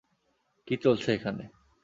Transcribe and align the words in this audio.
কী 0.67 0.75
চলছে 0.77 1.09
এখানে? 1.13 1.43